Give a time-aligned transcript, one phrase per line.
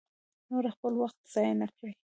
[0.49, 1.91] نور خپل وخت ضایع نه کړي.